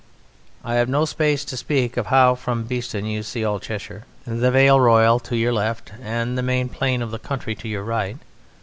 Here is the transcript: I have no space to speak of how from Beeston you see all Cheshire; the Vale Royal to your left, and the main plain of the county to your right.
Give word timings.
I 0.63 0.77
have 0.77 0.89
no 0.89 1.05
space 1.05 1.45
to 1.45 1.55
speak 1.55 1.95
of 1.95 2.07
how 2.07 2.33
from 2.33 2.63
Beeston 2.63 3.05
you 3.05 3.21
see 3.21 3.45
all 3.45 3.59
Cheshire; 3.59 4.03
the 4.25 4.49
Vale 4.49 4.79
Royal 4.81 5.19
to 5.19 5.37
your 5.37 5.53
left, 5.53 5.91
and 6.01 6.35
the 6.35 6.41
main 6.41 6.69
plain 6.69 7.03
of 7.03 7.11
the 7.11 7.19
county 7.19 7.53
to 7.53 7.67
your 7.67 7.83
right. 7.83 8.17